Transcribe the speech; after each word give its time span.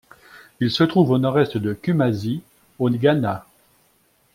Ils 0.59 0.71
se 0.71 0.83
trouvent 0.83 1.11
au 1.11 1.19
nord-est 1.19 1.57
de 1.57 1.75
Kumasi, 1.75 2.41
au 2.79 2.89
Ghana. 2.89 3.45